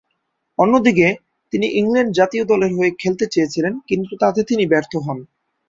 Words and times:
অন্যদিকে, 0.59 1.07
তিনি 1.53 1.67
ইংল্যান্ড 1.71 2.11
জাতীয় 2.13 2.43
দলের 2.45 2.71
হয়ে 2.75 2.91
খেলতে 2.99 3.25
চেয়েছিলেন, 3.31 3.73
কিন্তু 3.87 4.13
তাতে 4.15 4.39
তিনি 4.43 4.63
ব্যর্থ 4.67 4.93
হন। 4.97 5.17